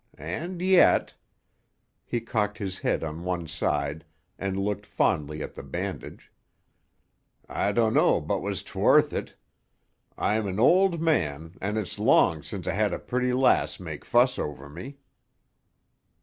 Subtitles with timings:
[0.17, 1.13] And yet—"
[2.03, 4.03] he cocked his head on one side
[4.39, 9.35] and looked fondly at the bandage—"I dunno but what 'twas worth it.
[10.17, 14.39] I'm an auld man, and it's long sin' I had a pretty lass make fuss
[14.39, 14.97] over me."